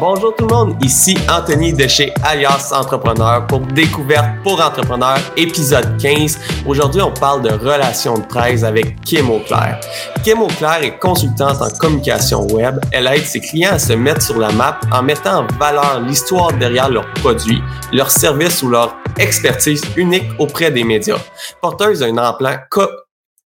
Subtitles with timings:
[0.00, 5.98] Bonjour tout le monde, ici Anthony de chez Alias Entrepreneur pour Découverte pour Entrepreneurs, épisode
[5.98, 6.38] 15.
[6.66, 9.78] Aujourd'hui, on parle de relations de presse avec Kim Auclair.
[10.24, 12.80] Kim Auclair est consultante en communication web.
[12.92, 16.50] Elle aide ses clients à se mettre sur la map en mettant en valeur l'histoire
[16.54, 17.60] derrière leurs produits,
[17.92, 21.18] leurs services ou leur expertise unique auprès des médias.
[21.60, 22.56] Porteuse d'un emploi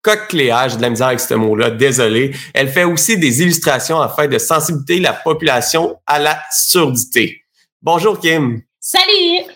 [0.05, 2.33] coqueléage, de la misère avec ce mot-là, désolé.
[2.53, 7.43] Elle fait aussi des illustrations afin de sensibiliser la population à la surdité.
[7.83, 8.61] Bonjour Kim.
[8.79, 9.51] Salut.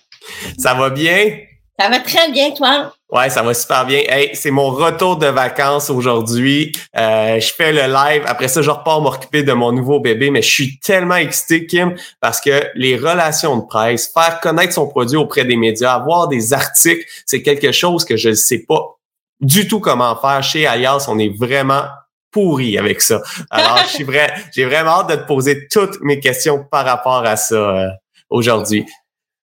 [0.59, 1.39] Ça va bien?
[1.79, 2.93] Ça va très bien, toi?
[3.11, 4.01] Ouais, ça va super bien.
[4.01, 6.73] Hey, c'est mon retour de vacances aujourd'hui.
[6.97, 8.23] Euh, je fais le live.
[8.27, 11.95] Après ça, je repars m'occuper de mon nouveau bébé, mais je suis tellement excité, Kim,
[12.21, 16.53] parce que les relations de presse, faire connaître son produit auprès des médias, avoir des
[16.53, 18.98] articles, c'est quelque chose que je ne sais pas
[19.41, 20.43] du tout comment faire.
[20.43, 21.85] Chez Alias, on est vraiment
[22.31, 23.21] pourri avec ça.
[23.51, 27.25] Alors, je suis vrai, j'ai vraiment hâte de te poser toutes mes questions par rapport
[27.25, 27.89] à ça euh,
[28.31, 28.87] aujourd'hui.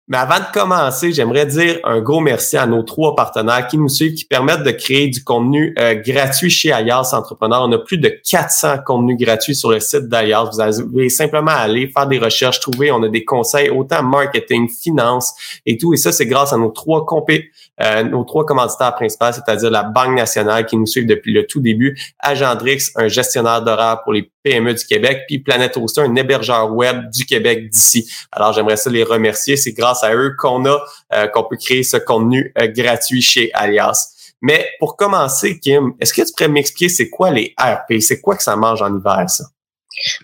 [0.07, 3.89] Mais avant de commencer, j'aimerais dire un gros merci à nos trois partenaires qui nous
[3.89, 7.63] suivent, qui permettent de créer du contenu euh, gratuit chez Ayas Entrepreneur.
[7.63, 10.43] On a plus de 400 contenus gratuits sur le site d'Ayas.
[10.51, 12.91] Vous avez simplement aller faire des recherches, trouver.
[12.91, 15.33] On a des conseils autant marketing, finance
[15.65, 15.91] et tout.
[15.95, 17.49] Et ça, c'est grâce à nos trois compé
[17.81, 21.59] euh, nos trois commanditaires principaux, c'est-à-dire la Banque nationale qui nous suit depuis le tout
[21.59, 26.71] début, Agendrix, un gestionnaire d'horaire pour les PME du Québec, puis Planet Hoster, un hébergeur
[26.71, 28.07] web du Québec d'ici.
[28.31, 29.57] Alors, j'aimerais ça les remercier.
[29.57, 30.79] C'est grâce à eux qu'on a,
[31.13, 34.11] euh, qu'on peut créer ce contenu euh, gratuit chez Alias.
[34.41, 37.99] Mais pour commencer, Kim, est-ce que tu pourrais m'expliquer c'est quoi les RP?
[37.99, 39.45] C'est quoi que ça mange en hiver, ça?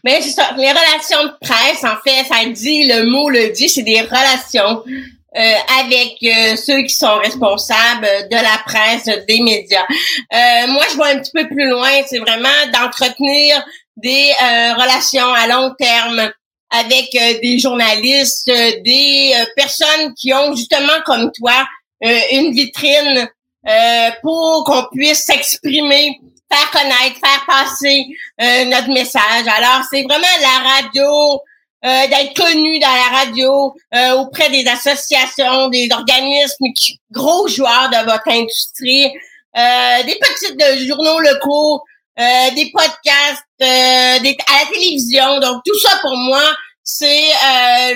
[0.03, 0.51] Mais c'est ça.
[0.57, 4.83] Les relations de presse, en fait, ça dit, le mot le dit, c'est des relations
[5.33, 6.17] euh, avec
[6.57, 9.85] ceux qui sont responsables de la presse, des médias.
[10.67, 13.63] moi, je vois un petit peu plus loin, c'est vraiment d'entretenir
[13.97, 14.31] des
[14.77, 16.31] relations à long terme
[16.71, 21.65] avec euh, des journalistes, euh, des euh, personnes qui ont justement comme toi
[22.31, 23.29] une vitrine
[24.23, 26.19] pour qu'on puisse s'exprimer,
[26.51, 28.05] faire connaître, faire passer
[28.39, 29.45] notre message.
[29.45, 31.39] Alors, c'est vraiment la radio,
[31.83, 33.75] d'être connu dans la radio
[34.15, 36.65] auprès des associations, des organismes,
[37.11, 39.11] gros joueurs de votre industrie,
[39.53, 41.83] des petits journaux locaux,
[42.17, 45.39] des podcasts, des, à la télévision.
[45.39, 46.43] Donc, tout ça, pour moi,
[46.83, 47.95] c'est euh,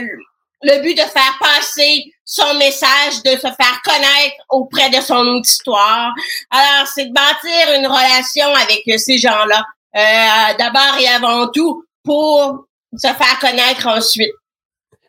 [0.62, 6.14] le but de faire passer son message, de se faire connaître auprès de son auditoire.
[6.50, 9.64] Alors, c'est de bâtir une relation avec ces gens-là,
[9.96, 12.66] euh, d'abord et avant tout, pour
[12.98, 14.32] se faire connaître ensuite.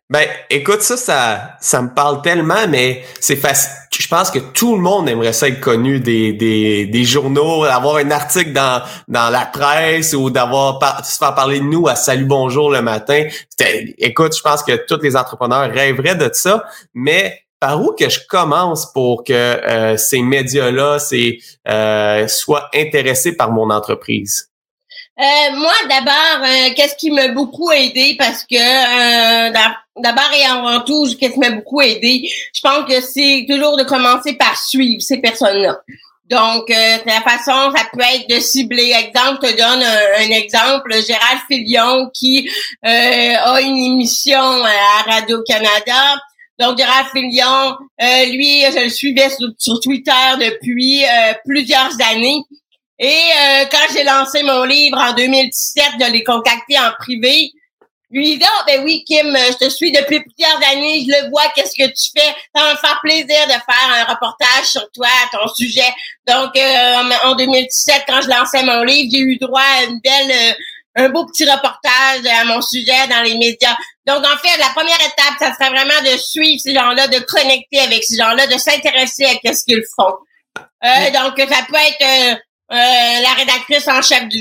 [0.09, 3.73] Ben, écoute, ça, ça, ça me parle tellement, mais c'est facile.
[3.99, 7.97] Je pense que tout le monde aimerait ça être connu des, des, des journaux, avoir
[7.97, 12.25] un article dans, dans la presse ou d'avoir se faire parler de nous à Salut
[12.27, 13.27] Bonjour le matin.
[13.99, 16.63] Écoute, je pense que tous les entrepreneurs rêveraient de ça,
[16.95, 20.99] mais par où que je commence pour que euh, ces médias-là
[21.67, 24.51] euh, soient intéressés par mon entreprise?
[25.19, 28.17] Euh, moi, d'abord, euh, qu'est-ce qui m'a beaucoup aidé?
[28.19, 29.51] Parce que euh,
[29.97, 33.85] d'abord et avant tout, qu'est-ce qui m'a beaucoup aidé, je pense que c'est toujours de
[33.85, 35.81] commencer par suivre ces personnes-là.
[36.29, 38.93] Donc, la façon, ça peut être de cibler.
[38.99, 40.93] Exemple, je te donne un, exemple.
[41.07, 42.51] Gérald Filion qui
[42.83, 46.17] a une émission à Radio-Canada.
[46.59, 50.11] Donc, Gérald Filion, lui, je le suivais sur Twitter
[50.41, 51.05] depuis
[51.45, 52.43] plusieurs années.
[52.99, 57.53] Et euh, quand j'ai lancé mon livre en 2017, de les contacter en privé,
[58.11, 61.31] lui dit oh, ben oui, Kim, euh, je te suis depuis plusieurs années, je le
[61.31, 62.35] vois, qu'est-ce que tu fais?
[62.55, 65.93] Ça va me faire plaisir de faire un reportage sur toi, ton sujet.
[66.27, 70.57] Donc, euh, en 2017, quand je lançais mon livre, j'ai eu droit à une belle,
[70.95, 73.77] un beau petit reportage à mon sujet dans les médias.
[74.07, 77.81] Donc, en fait, la première étape, ça serait vraiment de suivre ces gens-là, de connecter
[77.81, 80.15] avec ces gens-là, de s'intéresser à ce qu'ils font.
[81.13, 82.37] donc, ça peut être euh,
[82.71, 84.41] la rédactrice en chef du,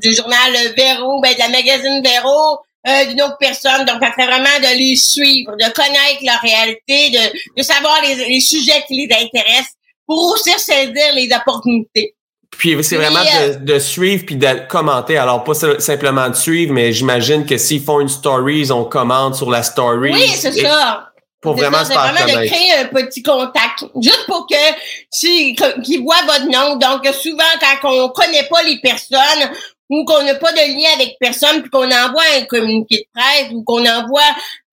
[0.00, 2.58] du, journal Véro, ben, de la magazine Véro,
[2.88, 3.84] euh, d'une autre personne.
[3.84, 8.14] Donc, ça fait vraiment de les suivre, de connaître leur réalité, de, de savoir les,
[8.14, 9.74] les sujets qui les intéressent
[10.06, 12.14] pour aussi saisir les opportunités.
[12.56, 15.18] Puis c'est vraiment de, euh, de, suivre puis de commenter.
[15.18, 19.50] Alors pas simplement de suivre, mais j'imagine que s'ils font une story, on commente sur
[19.50, 20.12] la story.
[20.12, 21.10] Oui, c'est ça.
[21.46, 26.46] Pour vraiment C'est vraiment de créer un petit contact, juste pour que qu'ils voient votre
[26.46, 26.74] nom.
[26.74, 29.48] Donc souvent quand on connaît pas les personnes
[29.88, 33.52] ou qu'on n'a pas de lien avec personne, puis qu'on envoie un communiqué de presse
[33.52, 34.26] ou qu'on envoie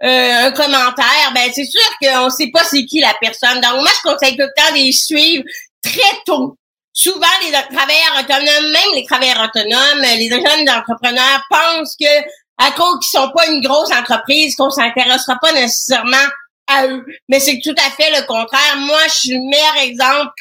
[0.04, 3.62] euh, un commentaire, ben c'est sûr qu'on sait pas c'est qui la personne.
[3.62, 5.44] Donc moi, je conseille tout le temps de les suivre
[5.84, 6.58] très tôt.
[6.92, 12.24] Souvent, les travailleurs autonomes, même les travailleurs autonomes, les jeunes entrepreneurs pensent que
[12.58, 16.28] à cause qu'ils sont pas une grosse entreprise, qu'on s'intéressera pas nécessairement
[16.68, 17.06] à eux.
[17.30, 18.78] Mais c'est tout à fait le contraire.
[18.78, 20.32] Moi, je suis le meilleur exemple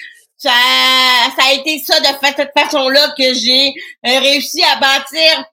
[0.43, 0.51] ça,
[1.37, 3.73] ça a été ça de cette façon-là que j'ai
[4.07, 5.45] euh, réussi à bâtir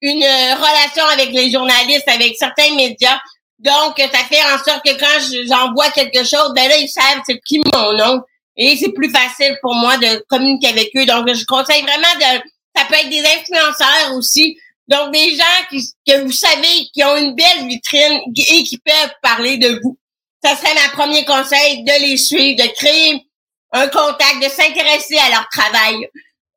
[0.00, 3.20] une euh, relation avec les journalistes, avec certains médias.
[3.60, 7.38] Donc, ça fait en sorte que quand j'envoie quelque chose, ben là, ils savent c'est
[7.46, 8.20] qui mon nom.
[8.56, 11.06] Et c'est plus facile pour moi de communiquer avec eux.
[11.06, 12.42] Donc, je conseille vraiment de...
[12.74, 14.58] Ça peut être des influenceurs aussi.
[14.88, 19.14] Donc, des gens qui, que vous savez qui ont une belle vitrine et qui peuvent
[19.22, 19.96] parler de vous.
[20.44, 23.24] Ça serait ma premier conseil de les suivre, de créer
[23.72, 26.04] un contact, de s'intéresser à leur travail.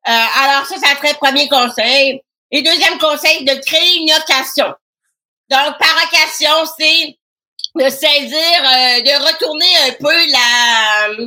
[0.08, 2.20] Euh, alors ça, ça serait premier conseil.
[2.50, 4.72] Et deuxième conseil, de créer une occasion.
[5.48, 7.16] Donc, par occasion, c'est
[7.74, 11.26] de saisir, euh, de retourner un peu la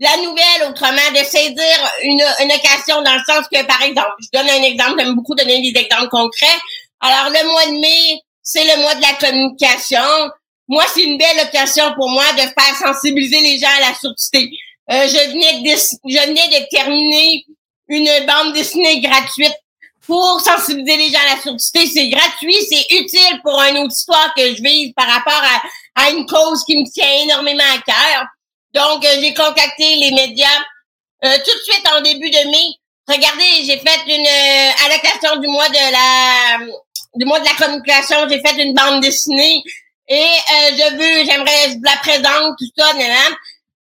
[0.00, 4.28] la nouvelle autrement, de saisir une, une occasion dans le sens que, par exemple, je
[4.32, 6.58] donne un exemple, j'aime beaucoup donner des exemples concrets.
[7.00, 10.30] Alors, le mois de mai, c'est le mois de la communication.
[10.68, 14.50] Moi, c'est une belle occasion pour moi de faire sensibiliser les gens à la surdité.
[14.90, 17.44] Euh, je, venais de, je venais de terminer
[17.88, 19.54] une bande dessinée gratuite
[20.06, 21.86] pour sensibiliser les gens à la surdité.
[21.86, 26.26] C'est gratuit, c'est utile pour un auditoire que je vise par rapport à, à, une
[26.26, 28.26] cause qui me tient énormément à cœur.
[28.74, 30.60] Donc, euh, j'ai contacté les médias
[31.24, 32.74] euh, tout de suite en début de mai.
[33.06, 36.66] Regardez, j'ai fait une à l'occasion du mois de la
[37.16, 39.62] du mois de la communication, j'ai fait une bande dessinée
[40.08, 40.28] et
[40.72, 42.92] je veux, j'aimerais, je la présente, tout ça,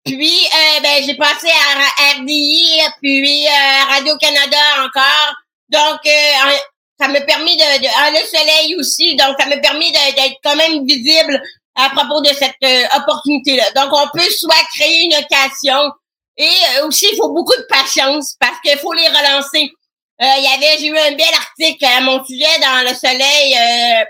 [0.07, 5.33] puis, euh, ben, j'ai passé à RDI, puis euh, Radio-Canada encore.
[5.67, 6.55] Donc, euh,
[6.97, 9.17] ça m'a permis de, de ah, le soleil aussi.
[9.17, 11.41] Donc, ça m'a permis d'être quand même visible
[11.75, 13.65] à propos de cette euh, opportunité-là.
[13.75, 15.91] Donc, on peut soit créer une occasion
[16.37, 19.71] et aussi, il faut beaucoup de patience parce qu'il faut les relancer.
[20.19, 23.55] Il y avait, j'ai eu un bel article à mon sujet dans Le Soleil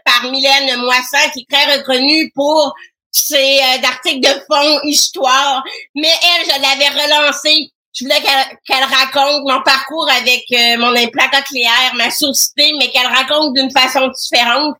[0.06, 2.74] par Mylène Moissan, qui est très reconnue pour
[3.18, 5.64] c'est euh, d'articles de fond, histoire.
[5.96, 7.72] Mais elle, je l'avais relancée.
[7.94, 8.22] Je voulais
[8.68, 13.72] qu'elle raconte mon parcours avec euh, mon implant cochléaire, ma sourdité, mais qu'elle raconte d'une
[13.72, 14.76] façon différente.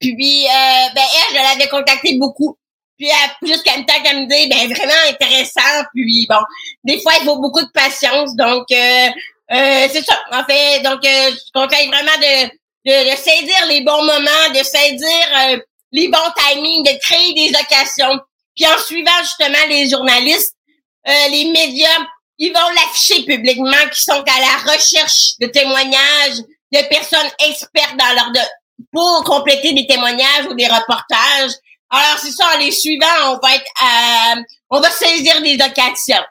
[0.00, 2.56] Puis, euh, ben elle, je l'avais contactée beaucoup.
[2.96, 3.08] Puis
[3.42, 5.84] jusqu'à une temps qu'elle me dit, ben vraiment intéressant.
[5.94, 6.36] Puis bon,
[6.84, 8.36] des fois, il faut beaucoup de patience.
[8.36, 8.66] Donc,
[9.50, 10.20] c'est ça.
[10.32, 12.46] En fait, donc, je conseille vraiment de,
[12.86, 15.60] de, de, saisir les bons moments, de saisir
[15.92, 18.20] les bons timings, de créer des occasions.
[18.56, 20.54] Puis en suivant justement les journalistes,
[21.08, 22.06] euh, les médias,
[22.38, 26.38] ils vont l'afficher publiquement, qui sont à la recherche de témoignages
[26.72, 28.40] de personnes expertes dans leur de
[28.92, 31.52] pour compléter des témoignages ou des reportages.
[31.90, 36.24] Alors c'est ça, en les suivant, on va être, euh, on va saisir des occasions.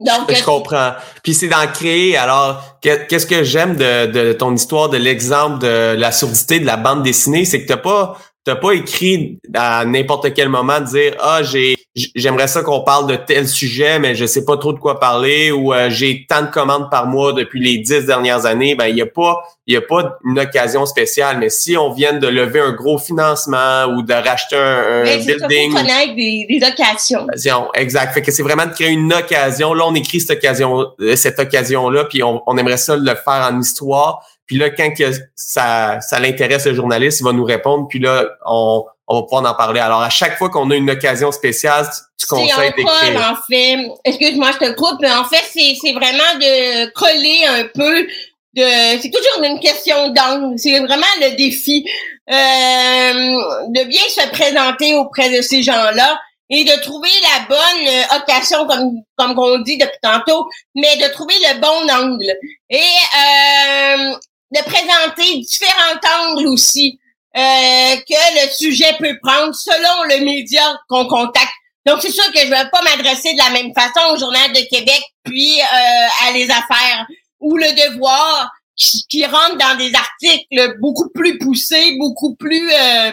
[0.00, 0.92] Donc, je comprends.
[1.22, 2.16] Puis c'est d'en créer.
[2.16, 6.76] Alors, qu'est-ce que j'aime de, de, ton histoire, de l'exemple de la surdité de la
[6.76, 11.14] bande dessinée, c'est que t'as pas t'as pas écrit à n'importe quel moment de dire
[11.18, 14.78] ah j'ai j'aimerais ça qu'on parle de tel sujet mais je sais pas trop de
[14.78, 18.74] quoi parler ou euh, j'ai tant de commandes par mois depuis les dix dernières années
[18.74, 21.38] ben il y a pas il y a pas une occasion spéciale.
[21.38, 25.72] Mais si on vient de lever un gros financement ou de racheter un, un building
[25.72, 27.26] connaître des, des occasions.
[27.72, 28.12] Exact.
[28.12, 29.72] Fait que c'est vraiment de créer une occasion.
[29.72, 33.14] Là on écrit cette occasion euh, cette occasion là puis on, on aimerait ça le
[33.14, 34.22] faire en histoire.
[34.46, 37.88] Puis là, quand que ça, ça l'intéresse le journaliste, il va nous répondre.
[37.88, 39.80] Puis là, on, on va pouvoir en parler.
[39.80, 41.86] Alors, à chaque fois qu'on a une occasion spéciale,
[42.18, 43.32] tu conseilles d'écrire.
[43.32, 48.06] en fait, excuse-moi, je te coupe, mais en fait, c'est vraiment de coller un peu
[48.54, 49.00] de...
[49.00, 50.58] C'est toujours une question d'angle.
[50.58, 51.84] C'est vraiment le défi
[52.30, 56.18] euh, de bien se présenter auprès de ces gens-là
[56.50, 61.12] et de trouver la bonne euh, occasion, comme comme on dit depuis tantôt, mais de
[61.12, 62.32] trouver le bon angle.
[62.70, 64.14] Et euh,
[64.52, 66.98] de présenter différents angles aussi
[67.36, 71.52] euh, que le sujet peut prendre selon le média qu'on contacte.
[71.86, 74.52] Donc, c'est sûr que je ne vais pas m'adresser de la même façon au Journal
[74.52, 77.06] de Québec puis euh, à Les Affaires
[77.40, 83.10] ou Le Devoir qui, qui rentre dans des articles beaucoup plus poussés, beaucoup plus euh,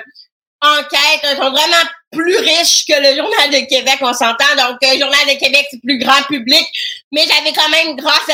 [0.61, 4.51] enquêtes, sont vraiment plus riches que le Journal de Québec, on s'entend.
[4.58, 6.65] Donc, le Journal de Québec, c'est plus grand public.
[7.12, 8.30] Mais j'avais quand même, grâce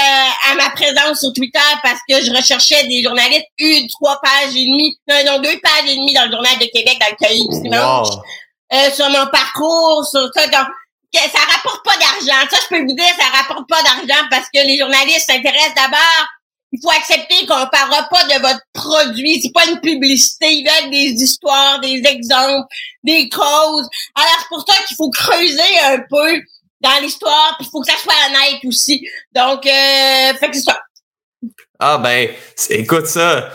[0.49, 4.65] à, ma présence sur Twitter, parce que je recherchais des journalistes, eu trois pages et
[4.65, 7.47] demie, non, non, deux pages et demie dans le Journal de Québec, dans le cahier
[7.49, 8.09] du dimanche,
[8.73, 10.47] euh, sur mon parcours, sur ça.
[10.47, 10.67] Donc,
[11.13, 12.47] ça rapporte pas d'argent.
[12.49, 16.25] Ça, je peux vous dire, ça rapporte pas d'argent parce que les journalistes s'intéressent d'abord
[16.71, 19.41] il faut accepter qu'on parlera pas de votre produit.
[19.41, 20.47] C'est pas une publicité.
[20.51, 22.67] Ils veulent des histoires, des exemples,
[23.03, 23.87] des causes.
[24.15, 26.41] Alors, c'est pour ça qu'il faut creuser un peu
[26.81, 29.07] dans l'histoire, puis il faut que ça soit honnête aussi.
[29.33, 30.79] Donc, euh, fait que c'est ça.
[31.79, 32.29] Ah ben,
[32.69, 33.49] écoute ça.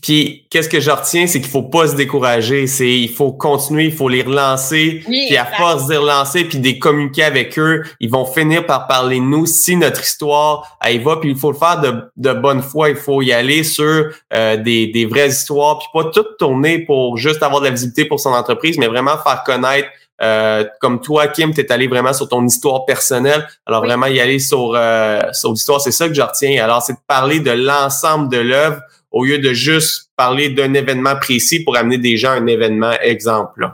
[0.00, 2.66] Puis qu'est-ce que je retiens, c'est qu'il faut pas se décourager.
[2.66, 5.02] C'est il faut continuer, il faut les relancer.
[5.04, 8.86] puis à force de les relancer, puis de communiquer avec eux, ils vont finir par
[8.86, 11.16] parler de nous si notre histoire elle va.
[11.16, 12.90] Puis il faut le faire de, de bonne foi.
[12.90, 17.16] Il faut y aller sur euh, des, des vraies histoires, puis pas tout tourner pour
[17.16, 19.88] juste avoir de la visibilité pour son entreprise, mais vraiment faire connaître
[20.22, 23.46] euh, comme toi, Kim, tu es allé vraiment sur ton histoire personnelle.
[23.66, 26.62] Alors vraiment y aller sur, euh, sur l'histoire, c'est ça que je retiens.
[26.62, 28.80] Alors, c'est de parler de l'ensemble de l'œuvre
[29.12, 32.92] au lieu de juste parler d'un événement précis pour amener des gens à un événement
[33.00, 33.68] exemple.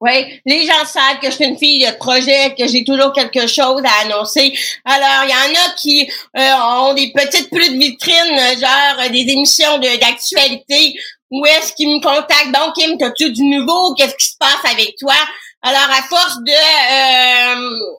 [0.00, 3.46] Oui, les gens savent que je suis une fille de projet, que j'ai toujours quelque
[3.46, 4.52] chose à annoncer.
[4.84, 9.32] Alors, il y en a qui euh, ont des petites plus de vitrines, genre des
[9.32, 10.94] émissions d'actualité,
[11.30, 12.52] où est-ce qu'ils me contactent?
[12.52, 13.94] Bon, Kim, as-tu du nouveau?
[13.94, 15.14] Qu'est-ce qui se passe avec toi?
[15.62, 17.96] Alors, à force de euh,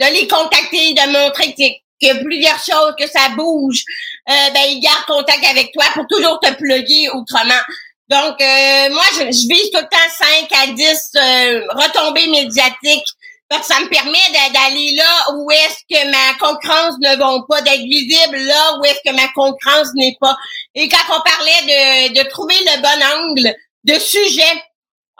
[0.00, 1.54] de les contacter, de montrer
[2.00, 3.82] qu'il y a plusieurs choses, que ça bouge,
[4.28, 7.62] euh, ben ils gardent contact avec toi pour toujours te plugger autrement.
[8.08, 13.06] Donc, euh, moi, je, je, vise tout le temps 5 à 10 euh, retombées médiatiques
[13.48, 17.62] parce que ça me permet d'aller là où est-ce que ma concurrence ne va pas,
[17.62, 20.36] d'être visible là où est-ce que ma concurrence n'est pas.
[20.74, 23.54] Et quand on parlait de, de trouver le bon angle
[23.84, 24.62] de sujet,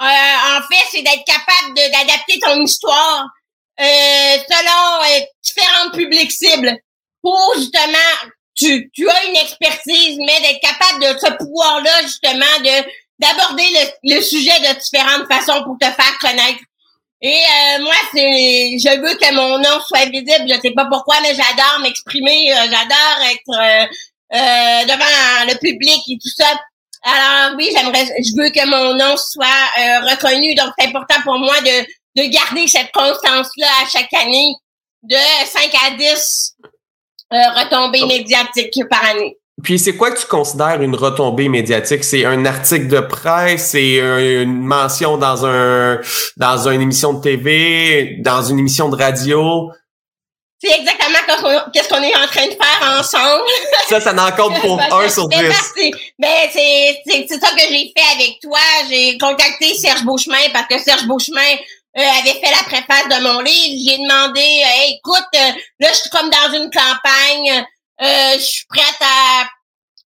[0.00, 3.26] euh, en fait, c'est d'être capable d'adapter ton histoire
[3.84, 6.76] selon euh, différents publics cibles
[7.22, 13.00] pour justement, tu, tu as une expertise, mais d'être capable de ce pouvoir-là, justement, de
[13.18, 13.64] d'aborder
[14.02, 16.60] le, le, sujet de différentes façons pour te faire connaître.
[17.20, 17.42] Et
[17.80, 20.48] moi, c'est, je veux que mon nom soit visible.
[20.48, 22.50] Je sais pas pourquoi, mais j'adore m'exprimer.
[22.50, 23.88] j'adore être
[24.86, 26.46] devant le public et tout ça.
[27.02, 29.46] Alors oui, j'aimerais, je veux que mon nom soit
[29.78, 30.54] euh, reconnu.
[30.54, 34.54] Donc c'est important pour moi de, de garder cette constance-là à chaque année
[35.02, 36.56] de 5 à 10
[37.32, 39.36] euh, retombées médiatiques par année.
[39.62, 42.02] Puis c'est quoi que tu considères une retombée médiatique?
[42.02, 43.96] C'est un article de presse, c'est
[44.42, 46.00] une mention dans un
[46.36, 49.70] dans une émission de TV, dans une émission de radio?
[50.62, 51.18] C'est exactement
[51.72, 53.44] qu'est-ce qu'on est en train de faire ensemble.
[53.88, 55.38] Ça, ça n'en compte pour un sur dix.
[56.18, 58.58] Ben, c'est, ça que j'ai fait avec toi.
[58.90, 61.56] J'ai contacté Serge Beauchemin parce que Serge Beauchemin
[62.04, 63.84] avait fait la préface de mon livre.
[63.86, 67.64] J'ai demandé, euh, écoute, euh, là, je suis comme dans une campagne.
[68.00, 69.48] je suis prête à,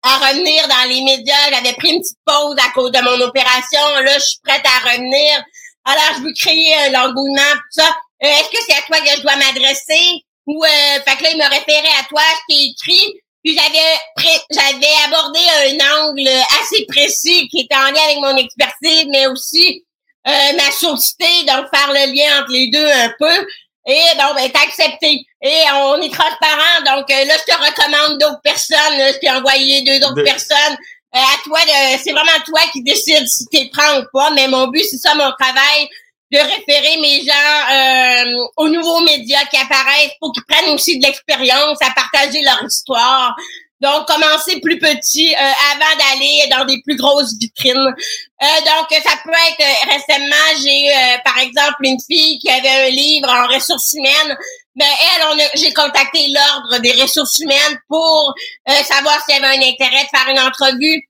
[0.02, 1.50] à revenir dans les médias.
[1.50, 3.86] J'avais pris une petite pause à cause de mon opération.
[4.02, 5.44] Là, je suis prête à revenir.
[5.84, 7.96] Alors, je veux créer un engouement, tout ça.
[8.20, 10.24] Est-ce que c'est à toi que je dois m'adresser?
[10.46, 14.38] Ou euh, fait que là, il me référait à toi, je t'ai écrit, puis j'avais
[14.50, 16.28] j'avais abordé un angle
[16.60, 19.83] assez précis qui était en lien avec mon expertise, mais aussi euh,
[20.26, 23.47] ma sourcité, donc faire le lien entre les deux un peu.
[23.87, 25.26] Et bon, ben, t'as accepté.
[25.43, 28.99] Et on est transparent, donc euh, là, je te recommande d'autres personnes.
[28.99, 30.76] Là, je t'ai envoyé deux autres personnes.
[31.14, 31.59] Euh, à toi,
[32.02, 35.14] c'est vraiment toi qui décides si t'es prends ou pas, mais mon but, c'est ça
[35.14, 35.88] mon travail,
[36.33, 41.07] de référer mes gens euh, aux nouveaux médias qui apparaissent pour qu'ils prennent aussi de
[41.07, 43.37] l'expérience à partager leur histoire.
[43.84, 45.38] Donc, commencer plus petit euh,
[45.72, 47.76] avant d'aller dans des plus grosses vitrines.
[47.76, 50.90] Euh, donc, ça peut être récemment, j'ai
[51.24, 54.36] par exemple une fille qui avait un livre en ressources humaines.
[54.74, 58.34] Ben elle, j'ai contacté l'ordre des ressources humaines pour
[58.66, 61.08] savoir s'il y avait un intérêt de faire une entrevue.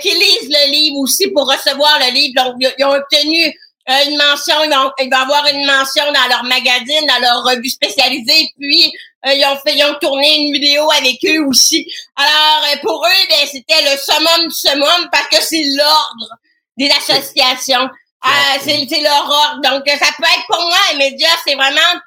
[0.00, 2.42] qui lisent le livre aussi pour recevoir le livre.
[2.42, 3.52] Donc, ils ont obtenu
[3.88, 7.44] euh, une mention, ils vont, ils vont avoir une mention dans leur magazine, dans leur
[7.44, 11.86] revue spécialisée, puis euh, ils ont fait, ils ont tourné une vidéo avec eux aussi.
[12.16, 16.28] Alors euh, pour eux, ben, c'était le summum du summum parce que c'est l'ordre
[16.76, 17.88] des associations.
[18.22, 19.60] Ah, c'est, leur ordre.
[19.62, 22.00] Donc ça peut être pour moi un média, c'est vraiment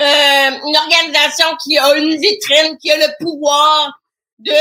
[0.00, 3.98] une organisation qui a une vitrine, qui a le pouvoir
[4.38, 4.52] de,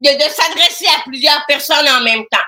[0.00, 2.38] de, de s'adresser à plusieurs personnes en même temps.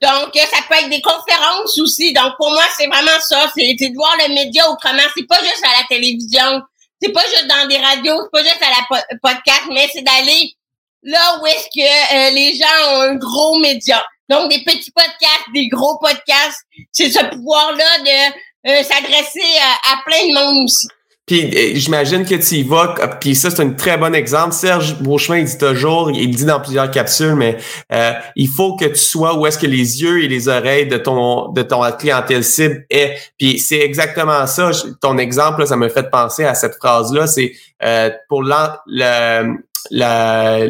[0.00, 2.12] Donc, ça peut être des conférences aussi.
[2.12, 3.50] Donc, pour moi, c'est vraiment ça.
[3.56, 5.02] C'est de voir le média autrement.
[5.16, 6.62] C'est pas juste à la télévision.
[7.00, 8.20] C'est pas juste dans des radios.
[8.24, 10.54] C'est pas juste à la podcast, mais c'est d'aller
[11.02, 14.04] là où est-ce que euh, les gens ont un gros média.
[14.28, 16.62] Donc, des petits podcasts, des gros podcasts.
[16.92, 20.88] C'est ce pouvoir-là de euh, s'adresser à, à plein de monde aussi.
[21.26, 24.52] Puis euh, j'imagine que tu y vas, puis ça c'est un très bon exemple.
[24.52, 27.56] Serge Beauchemin, il dit toujours, il dit dans plusieurs capsules, mais
[27.92, 30.98] euh, il faut que tu sois où est-ce que les yeux et les oreilles de
[30.98, 33.16] ton de ton clientèle cible est.
[33.38, 34.70] Puis c'est exactement ça.
[35.00, 37.26] Ton exemple, ça me fait penser à cette phrase-là.
[37.26, 37.52] C'est
[37.82, 39.56] euh, pour le,
[39.90, 40.68] la,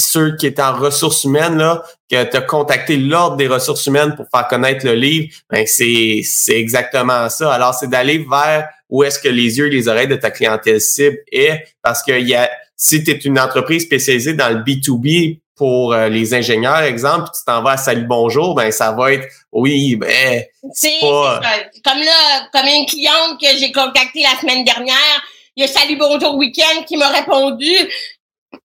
[0.00, 4.16] ceux qui étaient en ressources humaines, là, que tu as contacté l'Ordre des ressources humaines
[4.16, 7.52] pour faire connaître le livre, ben c'est, c'est exactement ça.
[7.52, 10.80] Alors, c'est d'aller vers où est-ce que les yeux et les oreilles de ta clientèle
[10.80, 15.38] cible est, parce que y a, si tu es une entreprise spécialisée dans le B2B
[15.54, 19.28] pour euh, les ingénieurs, exemple, tu t'en vas à Salut Bonjour, ben ça va être
[19.52, 20.42] oui, ben
[20.72, 21.40] c'est pas...
[21.84, 25.22] comme là, comme une cliente que j'ai contactée la semaine dernière,
[25.56, 27.70] il y a Salut Bonjour Week-end qui m'a répondu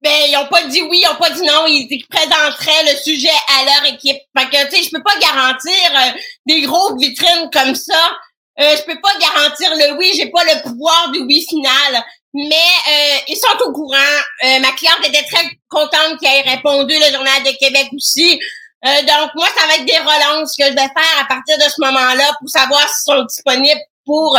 [0.05, 3.29] ben ils ont pas dit oui, ils ont pas dit non, ils, présenteraient le sujet
[3.59, 4.19] à leur équipe.
[4.39, 8.13] Fait que tu sais, je peux pas garantir euh, des grosses vitrines comme ça.
[8.61, 12.05] Euh, je peux pas garantir le oui, j'ai pas le pouvoir du oui final.
[12.35, 13.97] Mais euh, ils sont au courant.
[14.45, 18.39] Euh, ma cliente était très contente qu'elle ait répondu, le Journal de Québec aussi.
[18.83, 21.81] donc, moi, ça va être des relances que je vais faire à partir de ce
[21.81, 24.37] moment-là pour savoir s'ils sont disponibles pour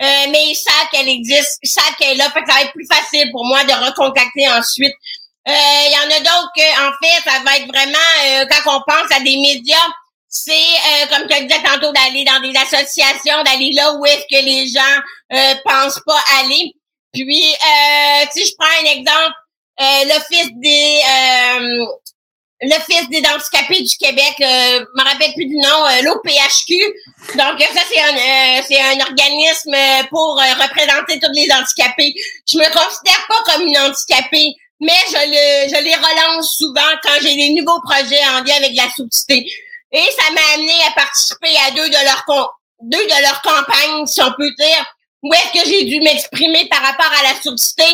[0.00, 2.62] euh, mais ils savent qu'elle existe, ils savent qu'elle est là, fait que ça va
[2.62, 4.94] être plus facile pour moi de recontacter ensuite.
[5.48, 5.52] Euh,
[5.86, 8.82] il y en a d'autres que, en fait, ça va être vraiment, euh, quand on
[8.86, 9.76] pense à des médias,
[10.28, 10.52] c'est,
[11.08, 15.00] comme tu disais tantôt, d'aller dans des associations, d'aller là où est-ce que les gens
[15.32, 16.74] euh, pensent pas aller.
[17.14, 17.54] Puis,
[18.32, 19.34] si je prends un exemple,
[19.78, 21.00] l'Office des
[22.62, 26.74] l'Office des handicapés du Québec, euh, je me rappelle plus du nom, euh, l'OPHQ.
[27.36, 29.76] Donc ça c'est un euh, c'est un organisme
[30.10, 32.14] pour euh, représenter tous les handicapés.
[32.50, 37.14] Je me considère pas comme une handicapée, mais je le je les relance souvent quand
[37.22, 39.46] j'ai des nouveaux projets en lien avec la surdité.
[39.92, 42.24] Et ça m'a amené à participer à deux de leurs
[42.82, 46.80] deux de leurs campagnes, si on peut dire, où est-ce que j'ai dû m'exprimer par
[46.82, 47.84] rapport à la surdité,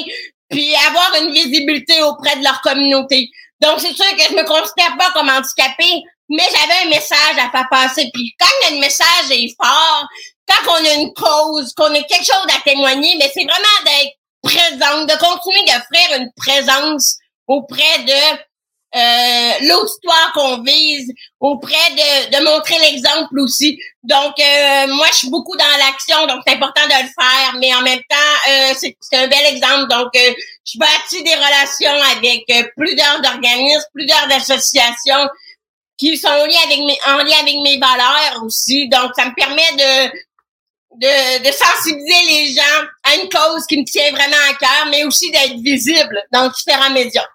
[0.51, 3.31] puis avoir une visibilité auprès de leur communauté.
[3.65, 7.51] Donc, c'est sûr que je me considère pas comme handicapée, mais j'avais un message à
[7.51, 8.11] faire passer.
[8.13, 10.07] Puis quand le message est fort,
[10.47, 14.19] quand on a une cause, qu'on a quelque chose à témoigner, mais c'est vraiment d'être
[14.43, 17.17] présente, de continuer d'offrir une présence
[17.47, 18.39] auprès de
[18.97, 23.79] euh, l'auditoire qu'on vise, auprès de, de montrer l'exemple aussi.
[24.03, 27.75] Donc, euh, moi, je suis beaucoup dans l'action, donc c'est important de le faire, mais
[27.75, 29.89] en même temps, euh, c'est un bel exemple.
[29.89, 30.33] Donc, euh,
[30.65, 35.29] je bâtis des relations avec euh, plusieurs organismes, plusieurs associations
[35.99, 38.89] qui sont lien avec mes, en lien avec mes valeurs aussi.
[38.89, 40.19] Donc, ça me permet de,
[41.01, 45.05] de, de sensibiliser les gens à une cause qui me tient vraiment à cœur, mais
[45.05, 47.27] aussi d'être visible dans différents médias.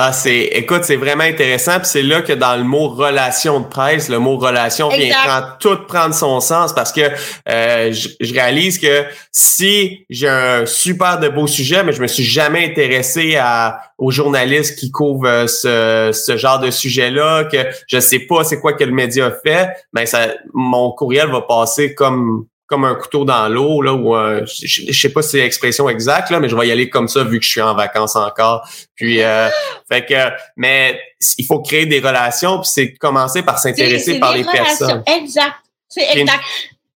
[0.00, 1.80] Ah, c'est, écoute, c'est vraiment intéressant.
[1.80, 5.56] Puis c'est là que dans le mot relation de presse, le mot relation vient prendre,
[5.58, 7.00] tout prendre son sens parce que
[7.48, 12.22] euh, je, réalise que si j'ai un super de beau sujet, mais je me suis
[12.22, 17.98] jamais intéressé à aux journalistes qui couvrent euh, ce, ce genre de sujet-là, que je
[17.98, 22.46] sais pas c'est quoi que le média fait, ben ça, mon courriel va passer comme
[22.68, 26.38] comme un couteau dans l'eau là ou je, sais pas si c'est l'expression exacte là
[26.38, 28.68] mais je vais y aller comme ça vu que je suis en vacances encore.
[28.94, 29.48] Puis euh,
[29.90, 30.14] fait que
[30.56, 31.00] mais
[31.38, 35.02] il faut créer des relations puis c'est commencer par s'intéresser par les personnes.
[35.06, 35.56] exact.
[35.88, 36.44] C'est exact.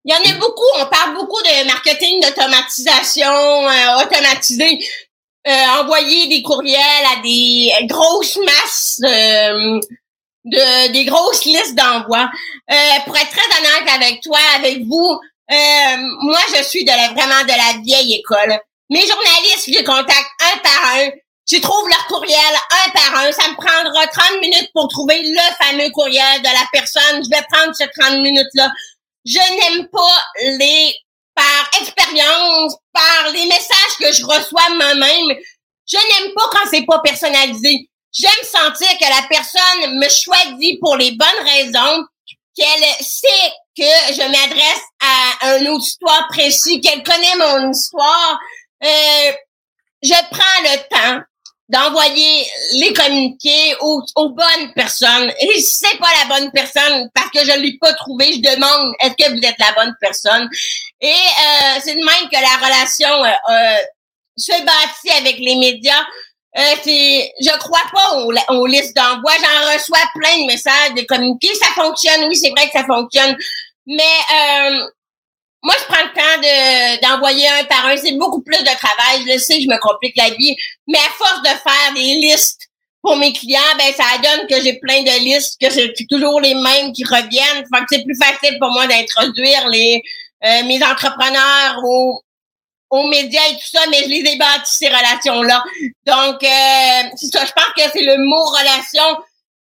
[0.04, 0.64] Il y en a beaucoup.
[0.80, 4.80] On parle beaucoup de marketing d'automatisation euh, automatisé
[5.48, 9.80] euh, envoyer des courriels à des grosses masses euh,
[10.44, 12.30] de des grosses listes d'envoi
[13.06, 15.20] pour être très honnête avec toi avec vous
[15.52, 18.60] euh, moi, je suis de la, vraiment de la vieille école.
[18.90, 21.10] Mes journalistes, je les contacte un par un.
[21.50, 23.32] Je trouve leur courriel un par un.
[23.32, 27.24] Ça me prendra 30 minutes pour trouver le fameux courriel de la personne.
[27.24, 28.72] Je vais prendre ces 30 minutes-là.
[29.26, 30.22] Je n'aime pas
[30.58, 30.96] les,
[31.36, 35.38] par expérience, par les messages que je reçois moi-même,
[35.88, 37.90] je n'aime pas quand c'est pas personnalisé.
[38.14, 42.04] J'aime sentir que la personne me choisit pour les bonnes raisons,
[42.56, 48.40] qu'elle sait que je m'adresse à un auditoire précis, qu'elle connaît mon histoire,
[48.84, 49.32] euh,
[50.04, 51.24] je prends le temps
[51.70, 52.46] d'envoyer
[52.80, 55.32] les communiqués aux, aux, bonnes personnes.
[55.40, 58.94] Et si c'est pas la bonne personne, parce que je l'ai pas trouvé, je demande
[59.00, 60.50] est-ce que vous êtes la bonne personne?
[61.00, 63.78] Et euh, c'est de même que la relation euh, euh
[64.38, 66.04] se bâtit avec les médias.
[66.58, 69.32] Euh, c'est, je crois pas aux, listes d'envoi.
[69.40, 71.54] J'en reçois plein de messages, de communiqués.
[71.56, 73.38] Ça fonctionne, oui, c'est vrai que ça fonctionne.
[73.88, 74.88] Mais euh,
[75.64, 77.98] moi, je prends le temps de, d'envoyer un par un.
[77.98, 79.24] C'est beaucoup plus de travail.
[79.26, 80.56] Je le sais, je me complique la vie.
[80.88, 82.68] Mais à force de faire des listes
[83.02, 86.54] pour mes clients, ben ça donne que j'ai plein de listes, que c'est toujours les
[86.54, 87.66] mêmes qui reviennent.
[87.74, 90.04] Fait que c'est plus facile pour moi d'introduire les
[90.44, 92.20] euh, mes entrepreneurs aux,
[92.92, 95.64] aux médias et tout ça, mais je les ai bâtis ces relations-là.
[96.06, 99.18] Donc, euh, c'est ça, je pense que c'est le mot relation.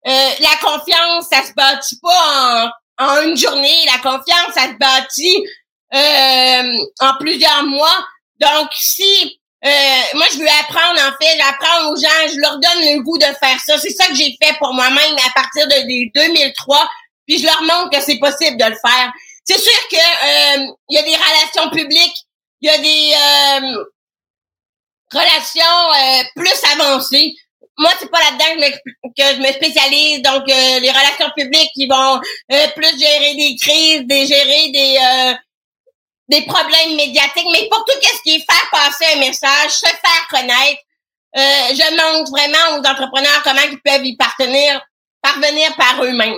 [0.08, 2.70] Euh, la confiance, ça se bâtit pas en
[3.02, 3.86] en une journée.
[3.86, 5.46] La confiance, ça se bâtit
[5.94, 8.06] euh, en plusieurs mois.
[8.42, 13.02] Donc, si moi, je veux apprendre, en fait, j'apprends aux gens, je leur donne le
[13.04, 13.78] goût de faire ça.
[13.78, 16.90] C'est ça que j'ai fait pour moi-même à partir de, 2003.
[17.28, 19.14] Puis je leur montre que c'est possible de le faire.
[19.46, 20.58] C'est sûr que
[20.90, 22.26] il y a des relations publiques,
[22.62, 23.14] il y a des
[25.12, 27.36] relations plus avancées
[27.80, 28.78] moi, c'est pas là-dedans
[29.18, 30.22] que, je me spécialise.
[30.22, 32.20] Donc, euh, les relations publiques qui vont
[32.52, 35.34] euh, plus gérer des crises, des gérer des euh,
[36.28, 40.28] des problèmes médiatiques, mais pour tout ce qui est faire passer un message, se faire
[40.30, 40.80] connaître,
[41.34, 44.80] je montre vraiment aux entrepreneurs comment ils peuvent y parvenir,
[45.24, 46.38] parvenir par eux-mêmes.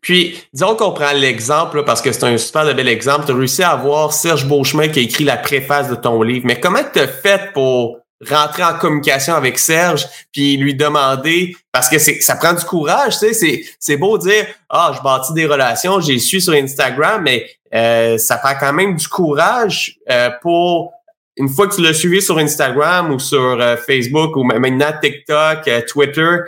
[0.00, 3.62] Puis, disons qu'on prend l'exemple, parce que c'est un super bel exemple, tu as réussi
[3.62, 7.00] à avoir Serge Beauchemin qui a écrit la préface de ton livre, mais comment tu
[7.00, 12.36] as fait pour rentrer en communication avec Serge puis lui demander parce que c'est ça
[12.36, 16.18] prend du courage tu sais c'est c'est beau dire ah je bâtis des relations j'ai
[16.18, 20.92] su sur Instagram mais euh, ça prend quand même du courage euh, pour
[21.36, 25.70] une fois que tu l'as suivi sur Instagram ou sur euh, Facebook ou maintenant TikTok
[25.88, 26.40] Twitter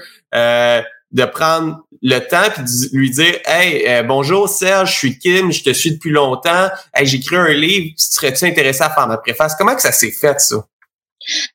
[1.12, 5.62] de prendre le temps puis de lui dire hey bonjour Serge je suis Kim je
[5.62, 9.74] te suis depuis longtemps hey j'écris un livre serais-tu intéressé à faire ma préface comment
[9.74, 10.56] que ça s'est fait ça?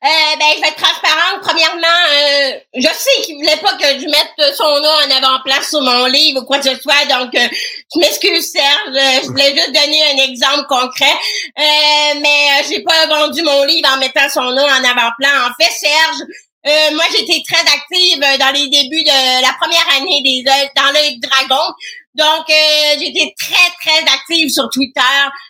[0.02, 1.42] Euh, ben, je vais être transparente.
[1.42, 5.80] Premièrement, euh, je sais qu'il voulait pas que je mette son nom en avant-place sur
[5.82, 7.48] mon livre ou quoi que ce soit, donc euh,
[7.94, 8.96] je m'excuse Serge.
[8.96, 11.14] Euh, je voulais juste donner un exemple concret,
[11.56, 15.28] mais j'ai pas vendu mon livre en mettant son nom en avant-plan.
[15.48, 16.22] En fait, Serge,
[16.64, 20.42] moi j'étais très active dans les débuts de la première année des
[20.74, 21.74] dans le dragon.
[22.18, 25.00] Donc, euh, j'étais très, très active sur Twitter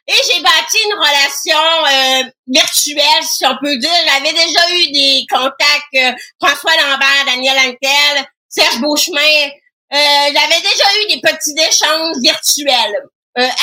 [0.07, 3.91] et j'ai bâti une relation euh, virtuelle, si on peut dire.
[4.07, 9.49] J'avais déjà eu des contacts, euh, François Lambert, Daniel Antel, Serge Beauchemin.
[9.91, 13.03] j'avais déjà eu des petits échanges virtuels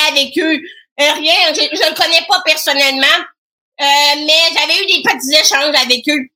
[0.08, 0.58] avec eux.
[0.98, 3.24] rien, je ne le connais pas personnellement,
[3.78, 6.26] mais j'avais eu des petits échanges avec eux.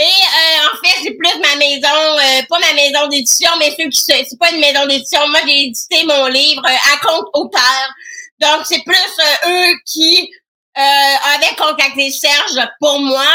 [0.00, 3.90] Et euh, en fait, c'est plus ma maison, euh, pas ma maison d'édition, mais ceux
[3.90, 5.28] qui c'est pas une maison d'édition.
[5.28, 7.94] Moi, j'ai édité mon livre euh, à compte auteur.
[8.40, 8.96] Donc, c'est plus
[9.46, 10.30] eux qui
[10.74, 13.26] avaient contacté Serge pour moi.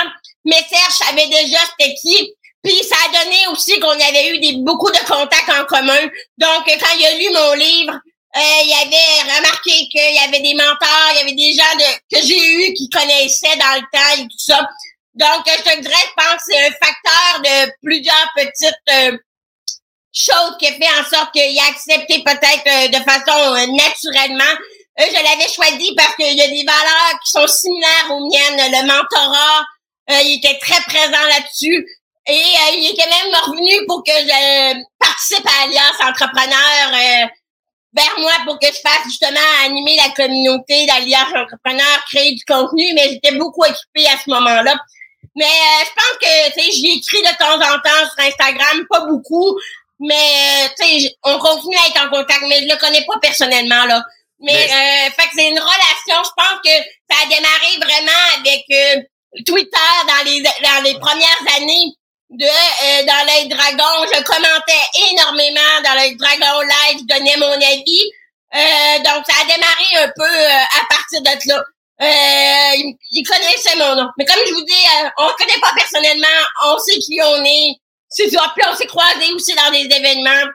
[0.43, 2.34] Mais Serge savait déjà c'était qui.
[2.63, 6.01] Puis ça a donné aussi qu'on avait eu des, beaucoup de contacts en commun.
[6.39, 7.99] Donc, quand il a lu mon livre,
[8.36, 12.28] il avait remarqué qu'il y avait des mentors, il y avait des gens de, que
[12.28, 14.67] j'ai eu qui connaissaient dans le temps et tout ça.
[15.15, 19.17] Donc, je te dirais, je pense que c'est un facteur de plusieurs petites euh,
[20.13, 24.60] choses qui fait en sorte qu'il a accepté peut-être euh, de façon euh, naturellement.
[24.97, 28.71] je l'avais choisi parce qu'il y a des valeurs qui sont similaires aux miennes.
[28.71, 29.65] Le mentorat,
[30.23, 31.88] il était très présent là-dessus.
[32.28, 32.41] Et
[32.73, 37.30] il était même revenu pour que je participe à Alliance Entrepreneur
[37.95, 42.93] vers moi pour que je fasse justement animer la communauté d'Alliance Entrepreneur, créer du contenu,
[42.93, 44.75] mais j'étais beaucoup occupée à ce moment-là.
[45.35, 48.85] Mais euh, je pense que, tu sais, j'y écris de temps en temps sur Instagram,
[48.89, 49.57] pas beaucoup,
[49.99, 53.19] mais, euh, tu sais, on continue à être en contact, mais je le connais pas
[53.21, 54.03] personnellement, là.
[54.39, 56.71] Mais, Euh, fait que c'est une relation, je pense que
[57.09, 59.01] ça a démarré vraiment avec euh,
[59.45, 61.91] Twitter dans les dans les premières années
[62.29, 64.11] de dans les dragons.
[64.13, 68.11] Je commentais énormément dans les dragons live, je donnais mon avis.
[69.03, 70.45] donc, ça a démarré un peu
[70.79, 71.63] à partir de là.
[72.01, 74.10] Euh, il, connaissait mon nom.
[74.17, 76.27] Mais comme je vous dis, euh, on ne connaît pas personnellement,
[76.65, 77.75] on sait qui on est.
[78.10, 78.51] C'est ça.
[78.55, 80.51] Puis on s'est croisés aussi dans des événements.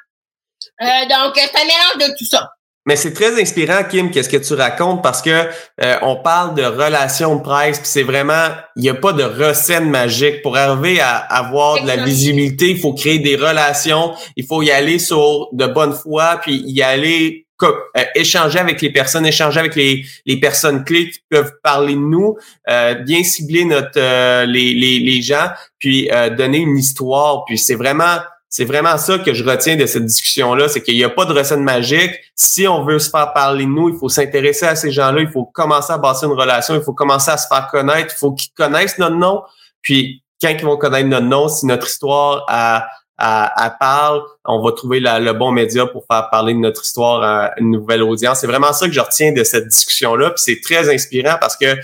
[0.83, 2.51] Euh, donc, c'est un mélange de tout ça.
[2.87, 5.49] Mais c'est très inspirant, Kim, qu'est-ce que tu racontes parce que
[5.83, 9.23] euh, on parle de relations de presse, puis c'est vraiment, il n'y a pas de
[9.23, 12.71] recette magique pour arriver à avoir de la visibilité.
[12.71, 16.83] Il faut créer des relations, il faut y aller sur de bonne foi, puis y
[16.83, 21.95] aller euh, échanger avec les personnes, échanger avec les, les personnes clés qui peuvent parler
[21.95, 22.37] de nous,
[22.69, 27.45] euh, bien cibler notre euh, les, les, les, gens, puis donner une histoire.
[27.45, 28.19] Puis c'est vraiment
[28.53, 31.33] c'est vraiment ça que je retiens de cette discussion-là, c'est qu'il n'y a pas de
[31.33, 32.11] recette magique.
[32.35, 35.31] Si on veut se faire parler de nous, il faut s'intéresser à ces gens-là, il
[35.31, 38.33] faut commencer à bâtir une relation, il faut commencer à se faire connaître, il faut
[38.33, 39.43] qu'ils connaissent notre nom.
[39.83, 42.89] Puis quand ils vont connaître notre nom, si notre histoire a
[43.21, 47.53] à, parle, on va trouver le bon média pour faire parler de notre histoire à
[47.59, 48.41] une nouvelle audience.
[48.41, 50.31] C'est vraiment ça que je retiens de cette discussion-là.
[50.31, 51.77] Puis c'est très inspirant parce que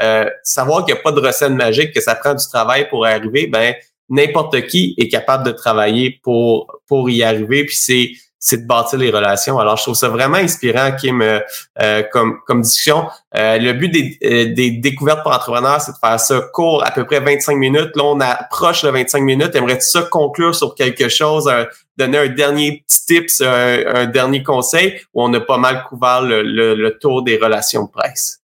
[0.00, 3.04] euh, savoir qu'il n'y a pas de recette magique, que ça prend du travail pour
[3.06, 3.74] arriver, ben
[4.08, 7.64] n'importe qui est capable de travailler pour pour y arriver.
[7.64, 8.12] Puis c'est
[8.44, 9.58] c'est de bâtir les relations.
[9.58, 11.40] Alors, je trouve ça vraiment inspirant, Kim, euh,
[11.80, 13.08] euh comme, comme discussion.
[13.34, 16.90] Euh, le but des, euh, des découvertes pour entrepreneurs, c'est de faire ça court, à
[16.90, 17.96] peu près 25 minutes.
[17.96, 19.54] Là, on approche de 25 minutes.
[19.54, 21.50] Aimerais-tu ça conclure sur quelque chose,
[21.96, 26.42] donner un dernier petit tips, un, dernier conseil, où on a pas mal couvert le,
[26.42, 28.40] le, tour des relations de presse?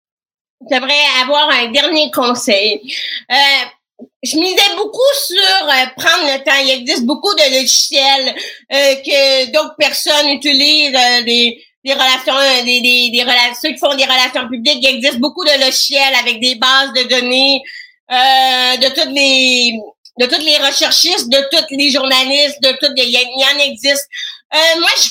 [0.70, 0.92] J'aimerais
[1.24, 2.82] avoir un dernier conseil.
[4.26, 6.58] Je misais beaucoup sur euh, prendre le temps.
[6.64, 8.36] Il existe beaucoup de logiciels
[8.74, 12.34] euh, que d'autres personnes utilisent, euh, des, des relations,
[12.66, 14.80] des, des, des relations, ceux qui font des relations publiques.
[14.82, 17.62] Il existe beaucoup de logiciels avec des bases de données
[18.10, 19.80] de toutes les
[20.18, 24.08] de toutes les recherchistes, de tous les journalistes, de toutes il y, en existe.
[24.80, 25.10] moi, je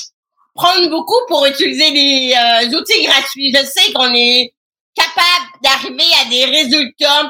[0.55, 3.53] prends beaucoup pour utiliser des outils gratuits.
[3.53, 4.55] Je sais qu'on est
[4.95, 7.29] capable d'arriver à des résultats euh,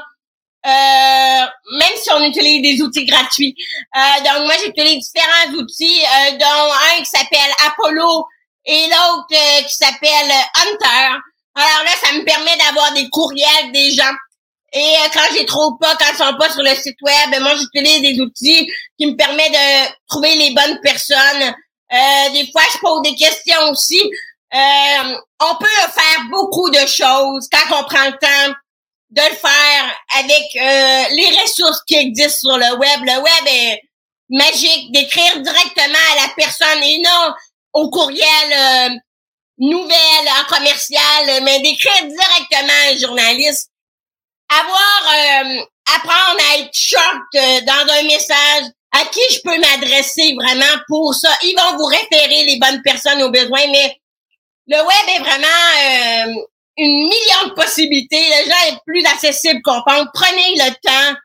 [0.65, 3.55] même si on utilise des outils gratuits.
[3.95, 8.25] Euh, donc, moi, j'utilise différents outils, euh, dont un qui s'appelle Apollo
[8.65, 11.17] et l'autre euh, qui s'appelle Hunter.
[11.55, 14.13] Alors là, ça me permet d'avoir des courriels des gens.
[14.73, 18.01] Et quand j'ai trop pas, quand ils sont pas sur le site web, moi, j'utilise
[18.01, 18.67] des outils
[18.99, 21.53] qui me permettent de trouver les bonnes personnes.
[22.33, 24.01] des fois, je pose des questions aussi.
[24.51, 28.53] on peut faire beaucoup de choses quand on prend le temps
[29.15, 32.99] de le faire avec euh, les ressources qui existent sur le web.
[33.01, 33.81] Le web est
[34.29, 37.33] magique, d'écrire directement à la personne et non
[37.73, 38.19] au courriel
[38.51, 38.89] euh,
[39.59, 43.71] nouvelle en commercial, mais d'écrire directement à un journaliste.
[44.49, 45.61] Avoir, euh,
[45.95, 51.29] apprendre à être short dans un message, à qui je peux m'adresser vraiment pour ça?
[51.43, 53.97] Ils vont vous référer les bonnes personnes aux besoins, mais
[54.67, 56.45] le web est vraiment
[56.77, 58.19] une million de possibilités.
[58.19, 60.07] Le gens est plus accessible qu'on pense.
[60.13, 61.19] Prenez le temps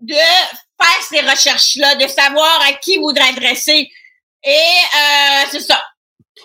[0.00, 3.90] de faire ces recherches-là, de savoir à qui vous adresser.
[4.44, 5.82] Et euh, c'est ça.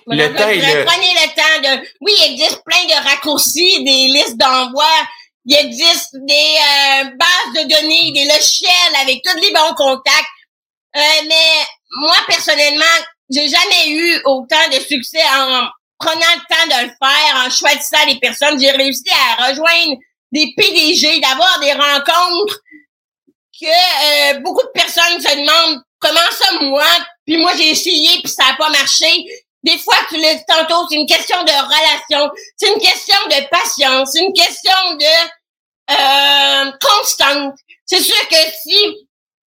[0.06, 1.88] Le temps Prenez le temps de...
[2.02, 4.90] Oui, il existe plein de raccourcis, des listes d'envoi.
[5.46, 10.28] Il existe des euh, bases de données, des logiciels avec tous les bons contacts.
[10.96, 11.66] Euh, mais
[12.02, 12.86] moi, personnellement,
[13.30, 15.68] j'ai jamais eu autant de succès en
[16.00, 19.98] prenant le temps de le faire, en choisissant les personnes, j'ai réussi à rejoindre
[20.32, 22.60] des PDG, d'avoir des rencontres
[23.60, 26.86] que euh, beaucoup de personnes se demandent comment ça moi,
[27.26, 29.08] puis moi j'ai essayé puis ça n'a pas marché.
[29.64, 33.50] Des fois, tu le dis tantôt, c'est une question de relation, c'est une question de
[33.50, 35.28] patience, c'est une question de
[35.90, 37.56] euh, constante.
[37.86, 39.08] C'est sûr que si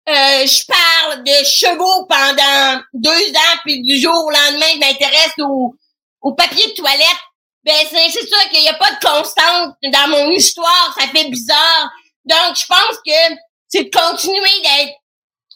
[0.10, 5.34] euh, je parle de chevaux pendant deux ans, puis du jour au lendemain, je m'intéresse
[5.40, 5.76] aux,
[6.22, 7.24] au papier de toilette,
[7.64, 11.92] ben c'est sûr qu'il n'y a pas de constante dans mon histoire, ça fait bizarre.
[12.26, 13.36] Donc, je pense que
[13.68, 15.00] c'est de continuer d'être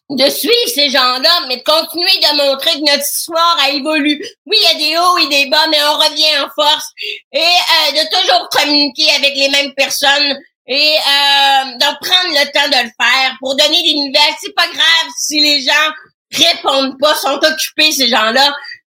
[0.10, 4.22] de suivre ces gens-là, mais de continuer de montrer que notre histoire a évolué.
[4.46, 6.88] Oui, il y a des hauts et des bas, mais on revient en force.
[7.32, 12.70] Et euh, de toujours communiquer avec les mêmes personnes et euh, de prendre le temps
[12.70, 14.36] de le faire pour donner des nouvelles.
[14.42, 15.92] C'est pas grave si les gens
[16.32, 18.54] répondent pas, sont occupés, ces gens-là.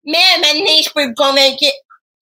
[0.08, 1.64] Mais maintenant, je peux vous convaincre,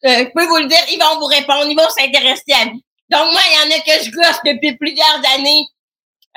[0.05, 2.81] euh, je peux vous le dire, ils vont vous répondre, ils vont s'intéresser à vous.
[3.09, 5.65] Donc moi, il y en a que je gosse depuis plusieurs années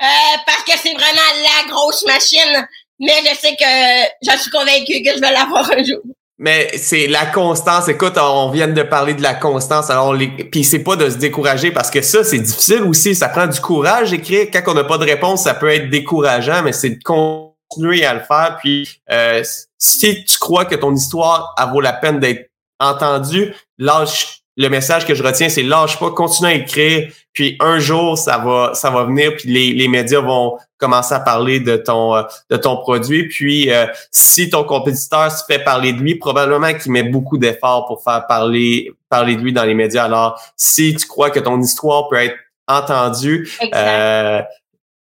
[0.01, 2.67] euh, parce que c'est vraiment la grosse machine.
[2.99, 6.01] Mais je sais que je suis convaincue que je vais l'avoir un jour.
[6.37, 7.89] Mais c'est la constance.
[7.89, 9.89] Écoute, on vient de parler de la constance.
[9.89, 10.27] Alors, les...
[10.27, 13.15] puis c'est pas de se décourager parce que ça, c'est difficile aussi.
[13.15, 14.47] Ça prend du courage d'écrire.
[14.51, 18.13] Quand on n'a pas de réponse, ça peut être décourageant, mais c'est de continuer à
[18.13, 18.57] le faire.
[18.61, 19.43] Puis euh,
[19.79, 25.05] si tu crois que ton histoire a vaut la peine d'être entendue, lâche le message
[25.05, 28.89] que je retiens, c'est lâche pas, continue à écrire, puis un jour ça va ça
[28.89, 32.75] va venir, puis les, les médias vont commencer à parler de ton euh, de ton
[32.75, 33.29] produit.
[33.29, 37.85] Puis euh, si ton compétiteur se fait parler de lui, probablement qu'il met beaucoup d'efforts
[37.85, 40.03] pour faire parler parler de lui dans les médias.
[40.03, 42.35] Alors si tu crois que ton histoire peut être
[42.67, 44.41] entendue, euh,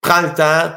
[0.01, 0.71] prends le temps,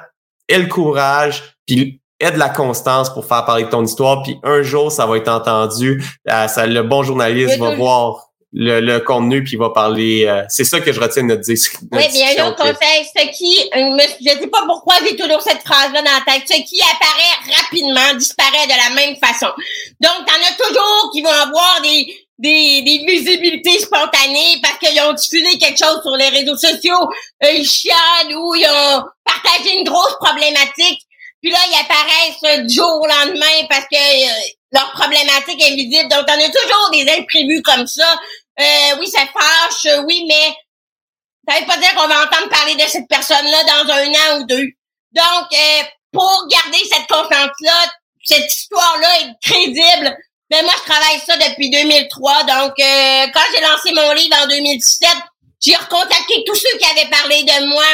[0.49, 4.39] aie le courage, puis aie de la constance pour faire parler de ton histoire, puis
[4.43, 6.05] un jour, ça va être entendu.
[6.31, 10.27] Euh, ça, le bon journaliste va voir le, le, contenu puis il va parler.
[10.27, 11.87] Euh, c'est ça que je retiens de notre, discussion.
[11.93, 15.63] Oui, bien un autre conseil, ce qui, euh, je sais pas pourquoi j'ai toujours cette
[15.63, 19.53] phrase-là dans la tête, ce qui apparaît rapidement disparaît de la même façon.
[20.01, 25.13] Donc, t'en as toujours qui vont avoir des, des, des visibilités spontanées parce qu'ils ont
[25.13, 27.09] diffusé quelque chose sur les réseaux sociaux,
[27.43, 31.07] ils chialent ou ils ont partagé une grosse problématique
[31.43, 36.09] puis là, ils apparaissent du jour au lendemain parce que euh, leur problématique est visible.
[36.09, 38.15] Donc, on a toujours des imprévus comme ça.
[38.61, 40.55] Euh, oui, ça fâche, oui, mais
[41.49, 44.45] ça veut pas dire qu'on va entendre parler de cette personne-là dans un an ou
[44.45, 44.67] deux.
[45.13, 50.17] Donc, euh, pour garder cette confiance-là, cette histoire-là est crédible,
[50.51, 52.43] ben moi, je travaille ça depuis 2003.
[52.43, 55.09] Donc, quand j'ai lancé mon livre en 2017,
[55.65, 57.85] j'ai recontacté tous ceux qui avaient parlé de moi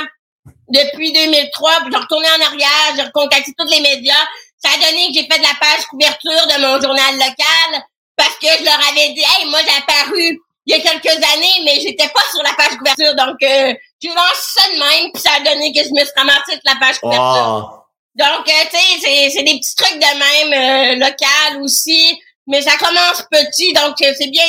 [0.69, 4.27] depuis 2003, puis j'ai retourné en arrière, j'ai recontacté tous les médias.
[4.59, 7.83] Ça a donné que j'ai fait de la page couverture de mon journal local
[8.17, 11.63] parce que je leur avais dit, hey, moi j'ai apparu il y a quelques années,
[11.65, 13.15] mais j'étais pas sur la page couverture.
[13.15, 16.13] Donc, euh, je lance ça de même, puis ça a donné que je me suis
[16.17, 17.87] ramassée sur la page couverture.
[18.17, 22.19] Donc, euh, tu sais, c'est des petits trucs de même, euh, local aussi.
[22.49, 24.45] Mais ça commence petit, donc c'est bien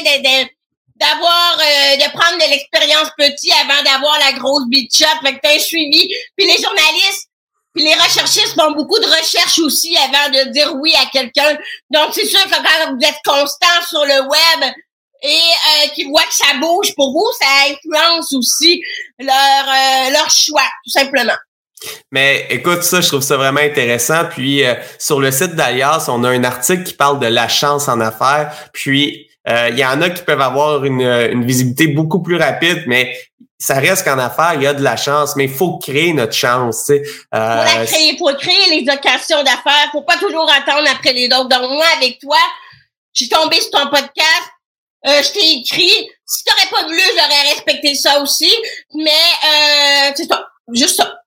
[0.99, 5.05] d'avoir de prendre de l'expérience petit avant d'avoir la grosse beat shot.
[5.23, 6.09] Fait que t'as un suivi.
[6.35, 7.29] Puis les journalistes,
[7.77, 11.55] puis les recherchistes font beaucoup de recherches aussi avant de dire oui à quelqu'un.
[11.91, 14.73] Donc, c'est sûr que quand vous êtes constant sur le web
[15.21, 18.81] et euh, qu'ils voient que ça bouge pour vous, ça influence aussi
[19.19, 21.35] leur, euh, leur choix, tout simplement.
[22.11, 24.25] Mais écoute, ça, je trouve ça vraiment intéressant.
[24.25, 27.87] Puis euh, sur le site d'Alias, on a un article qui parle de la chance
[27.87, 28.51] en affaires.
[28.73, 32.83] Puis euh, il y en a qui peuvent avoir une, une visibilité beaucoup plus rapide,
[32.87, 33.15] mais
[33.59, 36.33] ça reste qu'en affaires, il y a de la chance, mais il faut créer notre
[36.33, 36.85] chance.
[36.85, 37.01] Sais.
[37.33, 39.89] Euh, faut la créer, faut créer les occasions d'affaires.
[39.91, 41.49] Faut pas toujours attendre après les autres.
[41.49, 42.37] Donc moi, avec toi,
[43.13, 44.51] je suis tombée sur ton podcast.
[45.07, 46.09] Euh, je t'ai écrit.
[46.25, 48.53] Si t'aurais pas voulu, j'aurais respecté ça aussi.
[48.93, 51.19] Mais euh, c'est ça, juste ça.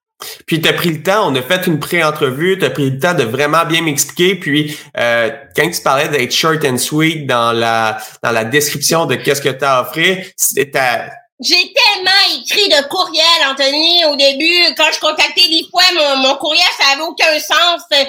[0.45, 2.99] Puis tu as pris le temps, on a fait une pré-entrevue, tu as pris le
[2.99, 4.35] temps de vraiment bien m'expliquer.
[4.35, 9.15] Puis euh, quand tu parlais d'être short and sweet dans la dans la description de
[9.15, 11.09] qu'est-ce que tu as offert, c'était
[11.43, 14.75] j'ai tellement écrit de courriels, Anthony, au début.
[14.77, 17.81] Quand je contactais des fois, mon, mon courriel, ça avait aucun sens.
[17.93, 18.03] Euh,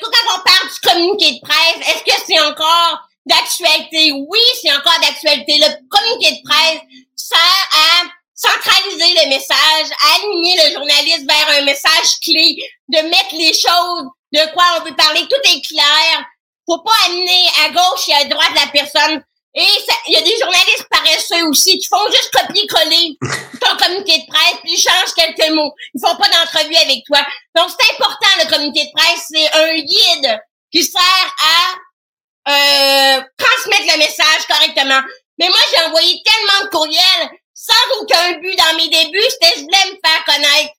[0.00, 4.12] quand on parle du communiqué de presse, est-ce que c'est encore d'actualité?
[4.12, 5.58] Oui, c'est encore d'actualité.
[5.58, 6.80] Le communiqué de presse
[7.16, 8.04] sert à
[8.38, 12.56] centraliser le message, aligner le journaliste vers un message clé,
[12.88, 15.26] de mettre les choses, de quoi on veut parler.
[15.28, 16.24] Tout est clair.
[16.66, 19.22] Faut pas amener à gauche et à droite la personne
[19.54, 19.66] et
[20.06, 23.16] il y a des journalistes paresseux aussi qui font juste copier-coller
[23.60, 25.72] ton communiqué de presse, puis ils changent quelques mots.
[25.94, 27.18] Ils font pas d'entrevue avec toi.
[27.56, 29.24] Donc, c'est important, le communiqué de presse.
[29.28, 35.00] C'est un guide qui sert à euh, transmettre le message correctement.
[35.38, 37.30] Mais moi, j'ai envoyé tellement de courriels
[37.68, 39.30] sans aucun but dans mes débuts.
[39.30, 40.72] C'était je voulais me faire connaître.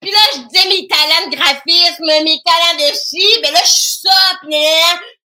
[0.00, 3.70] Puis là, je disais mes talents de graphisme, mes talents de ci, ben là, je
[3.70, 4.48] suis ça, pis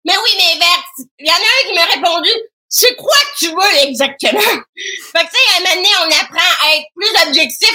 [0.05, 0.85] mais oui, mais Vert,
[1.18, 2.31] il y en a un qui m'a répondu,
[2.68, 4.40] c'est quoi que tu veux exactement?
[4.40, 7.75] fait que, tu sais, à un moment donné, on apprend à être plus objectif.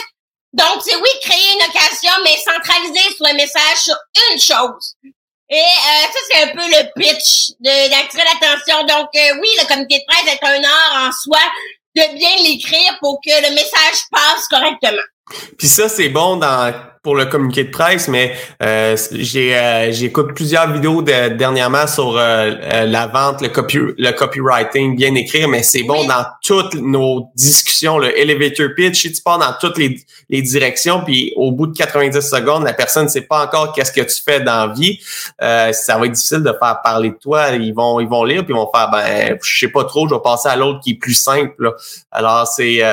[0.53, 3.95] Donc, c'est oui, créer une occasion, mais centraliser sur le message sur
[4.31, 4.95] une chose.
[5.49, 8.83] Et euh, ça, c'est un peu le pitch d'attirer l'attention.
[8.83, 11.39] Donc, euh, oui, le comité de presse est un art en soi
[11.95, 15.01] de bien l'écrire pour que le message passe correctement.
[15.57, 20.33] Puis ça, c'est bon dans pour le communiqué de presse, mais euh, j'ai euh, j'écoute
[20.35, 25.47] plusieurs vidéos de, dernièrement sur euh, euh, la vente, le copy le copywriting, bien écrire,
[25.47, 29.77] mais c'est bon dans toutes nos discussions, le elevator pitch, si tu pars dans toutes
[29.77, 29.97] les,
[30.29, 33.93] les directions, puis au bout de 90 secondes, la personne ne sait pas encore qu'est-ce
[33.93, 34.99] que tu fais dans la vie,
[35.39, 37.49] ça va être difficile de faire parler de toi.
[37.51, 40.15] Ils vont ils vont lire puis ils vont faire ben je sais pas trop, je
[40.15, 41.73] vais passer à l'autre qui est plus simple.
[42.11, 42.83] Alors c'est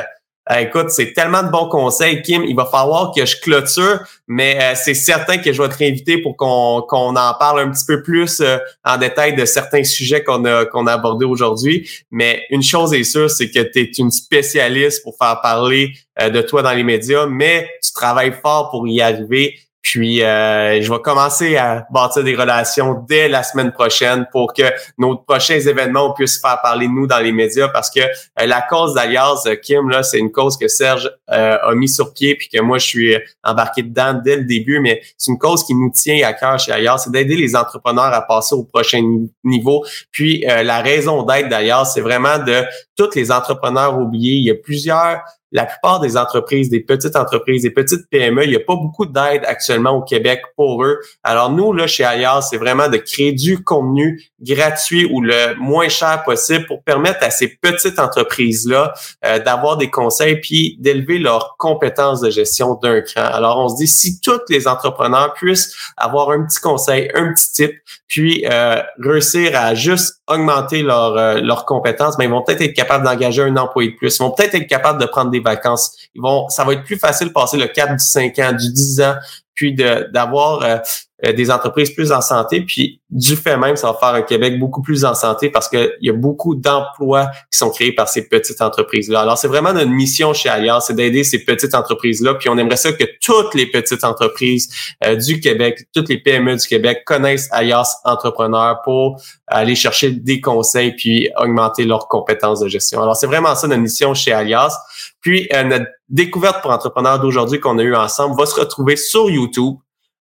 [0.50, 2.44] euh, écoute, c'est tellement de bons conseils, Kim.
[2.44, 6.18] Il va falloir que je clôture, mais euh, c'est certain que je vais te réinviter
[6.18, 10.44] pour qu'on en parle un petit peu plus euh, en détail de certains sujets qu'on
[10.44, 11.90] a qu'on a abordés aujourd'hui.
[12.12, 16.40] Mais une chose est sûre, c'est que tu es une spécialiste pour faire parler de
[16.40, 19.58] toi dans les médias, mais tu travailles fort pour y arriver.
[19.86, 24.64] Puis, euh, je vais commencer à bâtir des relations dès la semaine prochaine pour que
[24.98, 28.62] nos prochains événements puissent faire parler de nous dans les médias parce que euh, la
[28.62, 32.48] cause d'Alias, euh, Kim, là, c'est une cause que Serge a mis sur pied puis
[32.48, 35.92] que moi, je suis embarqué dedans dès le début, mais c'est une cause qui nous
[35.94, 39.00] tient à cœur chez Alias, c'est d'aider les entrepreneurs à passer au prochain
[39.44, 39.84] niveau.
[40.10, 42.64] Puis, la raison d'être d'Alias, c'est vraiment de
[42.96, 44.34] tous les entrepreneurs oubliés.
[44.34, 45.20] Il y a plusieurs
[45.56, 49.06] la plupart des entreprises, des petites entreprises, des petites PME, il n'y a pas beaucoup
[49.06, 50.98] d'aide actuellement au Québec pour eux.
[51.24, 55.88] Alors nous, là, chez Alias, c'est vraiment de créer du contenu gratuit ou le moins
[55.88, 58.92] cher possible pour permettre à ces petites entreprises-là
[59.24, 63.24] euh, d'avoir des conseils puis d'élever leurs compétences de gestion d'un cran.
[63.24, 67.50] Alors on se dit, si tous les entrepreneurs puissent avoir un petit conseil, un petit
[67.52, 67.72] tip,
[68.08, 72.60] puis euh, réussir à juste augmenter leur, euh, leurs compétences, mais ben, ils vont peut-être
[72.60, 74.16] être capables d'engager un employé de plus.
[74.16, 75.96] Ils vont peut-être être capables de prendre des vacances.
[76.14, 78.72] Ils vont, ça va être plus facile de passer le 4 du 5 ans, du
[78.72, 79.14] 10 ans,
[79.54, 80.76] puis d'avoir euh,
[81.24, 82.60] euh, des entreprises plus en santé.
[82.60, 85.96] Puis du fait même, ça va faire un Québec beaucoup plus en santé parce qu'il
[86.02, 89.20] y a beaucoup d'emplois qui sont créés par ces petites entreprises-là.
[89.20, 92.34] Alors, c'est vraiment notre mission chez Alias, c'est d'aider ces petites entreprises-là.
[92.34, 94.68] Puis on aimerait ça que toutes les petites entreprises
[95.06, 100.42] euh, du Québec, toutes les PME du Québec connaissent Alias Entrepreneur pour aller chercher des
[100.42, 103.00] conseils puis augmenter leurs compétences de gestion.
[103.00, 104.76] Alors, c'est vraiment ça notre mission chez Alias.
[105.20, 109.28] Puis, euh, notre découverte pour entrepreneurs d'aujourd'hui qu'on a eu ensemble va se retrouver sur
[109.30, 109.76] YouTube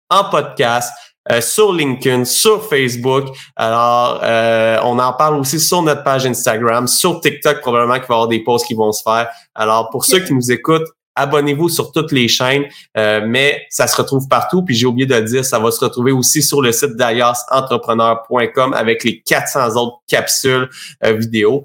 [0.09, 0.91] en podcast.
[1.31, 3.29] euh, sur LinkedIn, sur Facebook.
[3.55, 8.15] Alors, euh, on en parle aussi sur notre page Instagram, sur TikTok, probablement qu'il va
[8.15, 9.29] y avoir des posts qui vont se faire.
[9.55, 12.65] Alors, pour ceux qui nous écoutent, abonnez-vous sur toutes les chaînes,
[12.97, 14.63] euh, mais ça se retrouve partout.
[14.63, 18.73] Puis j'ai oublié de le dire, ça va se retrouver aussi sur le site d'aliasentrepreneur.com
[18.73, 20.69] avec les 400 autres capsules
[21.03, 21.63] vidéo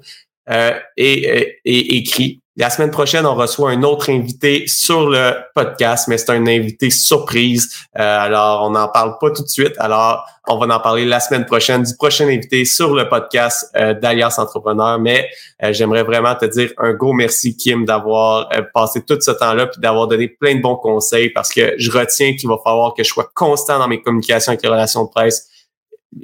[0.97, 2.41] et, et écrits.
[2.59, 6.89] La semaine prochaine, on reçoit un autre invité sur le podcast, mais c'est un invité
[6.89, 7.73] surprise.
[7.97, 9.75] Euh, alors, on n'en parle pas tout de suite.
[9.77, 13.93] Alors, on va en parler la semaine prochaine du prochain invité sur le podcast euh,
[13.93, 14.99] d'Alias Entrepreneur.
[14.99, 15.29] Mais
[15.63, 19.79] euh, j'aimerais vraiment te dire un gros merci, Kim, d'avoir passé tout ce temps-là puis
[19.79, 23.07] d'avoir donné plein de bons conseils parce que je retiens qu'il va falloir que je
[23.07, 25.47] sois constant dans mes communications avec les relations de presse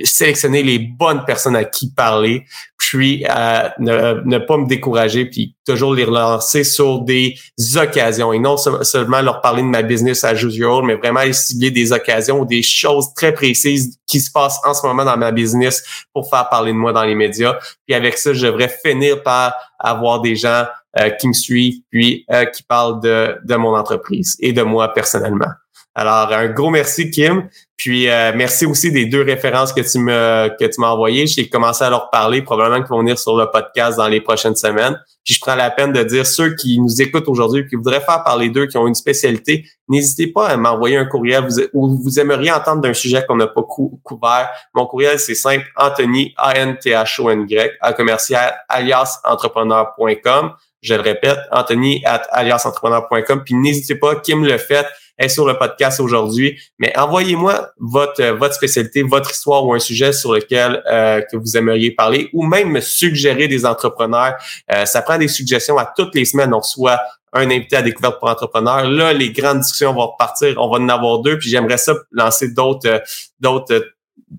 [0.04, 2.46] sélectionner les bonnes personnes à qui parler,
[2.78, 7.36] puis euh, ne, ne, pas me décourager, puis toujours les relancer sur des
[7.76, 11.92] occasions et non seulement leur parler de ma business à usual, mais vraiment cibler des
[11.92, 15.84] occasions ou des choses très précises qui se passent en ce moment dans ma business
[16.14, 17.58] pour faire parler de moi dans les médias.
[17.86, 20.66] Puis avec ça, je devrais finir par avoir des gens
[21.00, 24.94] euh, qui me suivent, puis euh, qui parlent de, de mon entreprise et de moi
[24.94, 25.52] personnellement.
[25.98, 27.48] Alors, un gros merci, Kim.
[27.78, 31.28] Puis euh, merci aussi des deux références que tu me que tu m'as envoyées.
[31.28, 34.56] J'ai commencé à leur parler, probablement qu'ils vont venir sur le podcast dans les prochaines
[34.56, 34.98] semaines.
[35.24, 38.24] Puis je prends la peine de dire ceux qui nous écoutent aujourd'hui, qui voudraient faire
[38.24, 42.20] parler d'eux, qui ont une spécialité, n'hésitez pas à m'envoyer un courriel vous, ou vous
[42.20, 44.50] aimeriez entendre d'un sujet qu'on n'a pas couvert.
[44.74, 50.52] Mon courriel, c'est simple, Anthony, A-N-T-H-O-N-Y, à commercial aliasentrepreneur.com.
[50.82, 53.44] Je le répète, Anthony at aliasentrepreneur.com.
[53.44, 54.86] Puis n'hésitez pas, Kim le fait
[55.18, 56.60] est sur le podcast aujourd'hui.
[56.80, 61.58] Mais envoyez-moi votre votre spécialité, votre histoire ou un sujet sur lequel euh, que vous
[61.58, 64.36] aimeriez parler, ou même me suggérer des entrepreneurs.
[64.74, 66.54] Euh, ça prend des suggestions à toutes les semaines.
[66.54, 67.00] On reçoit
[67.34, 68.90] un invité à découverte pour entrepreneurs.
[68.90, 70.56] Là, les grandes discussions vont repartir.
[70.58, 71.38] On va en avoir deux.
[71.38, 73.00] Puis j'aimerais ça lancer d'autres euh,
[73.40, 73.96] d'autres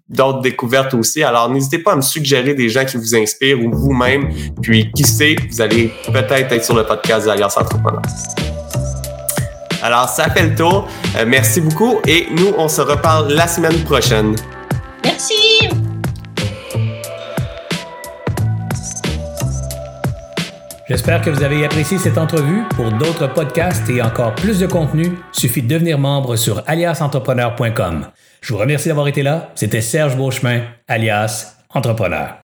[0.09, 1.22] d'autres découvertes aussi.
[1.22, 4.31] Alors, n'hésitez pas à me suggérer des gens qui vous inspirent ou vous-même.
[4.61, 8.03] Puis, qui sait, vous allez peut-être être sur le podcast d'Alliance Entrepreneurs.
[9.87, 10.89] Alors, ça fait le tour.
[11.16, 14.34] Euh, merci beaucoup et nous, on se reparle la semaine prochaine.
[15.05, 15.32] Merci.
[20.89, 22.64] J'espère que vous avez apprécié cette entrevue.
[22.70, 28.07] Pour d'autres podcasts et encore plus de contenu, suffit de devenir membre sur aliasentrepreneur.com.
[28.41, 29.51] Je vous remercie d'avoir été là.
[29.55, 32.34] C'était Serge Beauchemin, alias Entrepreneur.